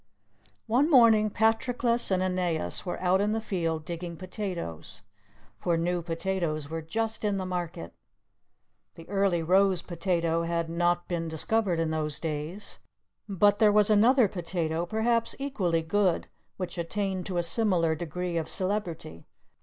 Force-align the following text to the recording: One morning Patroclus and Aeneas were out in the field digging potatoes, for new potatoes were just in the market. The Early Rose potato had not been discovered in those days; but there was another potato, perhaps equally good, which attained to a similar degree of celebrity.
One 0.65 0.89
morning 0.89 1.29
Patroclus 1.29 2.09
and 2.09 2.23
Aeneas 2.23 2.87
were 2.87 2.99
out 3.03 3.21
in 3.21 3.33
the 3.33 3.39
field 3.39 3.85
digging 3.85 4.17
potatoes, 4.17 5.03
for 5.59 5.77
new 5.77 6.01
potatoes 6.01 6.71
were 6.71 6.81
just 6.81 7.23
in 7.23 7.37
the 7.37 7.45
market. 7.45 7.93
The 8.95 9.07
Early 9.07 9.43
Rose 9.43 9.83
potato 9.83 10.41
had 10.41 10.71
not 10.71 11.07
been 11.07 11.27
discovered 11.27 11.79
in 11.79 11.91
those 11.91 12.19
days; 12.19 12.79
but 13.29 13.59
there 13.59 13.71
was 13.71 13.91
another 13.91 14.27
potato, 14.27 14.87
perhaps 14.87 15.35
equally 15.37 15.83
good, 15.83 16.27
which 16.57 16.79
attained 16.79 17.27
to 17.27 17.37
a 17.37 17.43
similar 17.43 17.93
degree 17.93 18.37
of 18.37 18.49
celebrity. 18.49 19.27